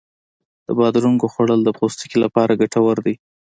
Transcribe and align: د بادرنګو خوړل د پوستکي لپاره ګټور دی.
د 0.65 0.67
بادرنګو 0.77 1.31
خوړل 1.33 1.59
د 1.63 1.69
پوستکي 1.77 2.17
لپاره 2.25 2.59
ګټور 2.61 2.97
دی. 3.05 3.15